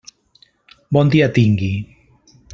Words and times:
Bon 0.97 1.13
dia 1.17 1.29
tingui. 1.37 1.71